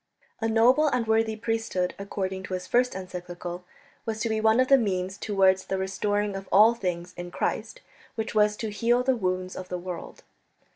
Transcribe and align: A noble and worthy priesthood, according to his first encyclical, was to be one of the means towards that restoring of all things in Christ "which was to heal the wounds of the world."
A 0.39 0.47
noble 0.49 0.87
and 0.87 1.05
worthy 1.05 1.35
priesthood, 1.35 1.93
according 1.99 2.41
to 2.45 2.55
his 2.55 2.65
first 2.65 2.95
encyclical, 2.95 3.65
was 4.03 4.19
to 4.21 4.29
be 4.29 4.41
one 4.41 4.59
of 4.59 4.67
the 4.67 4.75
means 4.79 5.15
towards 5.15 5.65
that 5.65 5.77
restoring 5.77 6.35
of 6.35 6.49
all 6.51 6.73
things 6.73 7.13
in 7.17 7.29
Christ 7.29 7.81
"which 8.15 8.33
was 8.33 8.57
to 8.57 8.71
heal 8.71 9.03
the 9.03 9.15
wounds 9.15 9.55
of 9.55 9.69
the 9.69 9.77
world." 9.77 10.23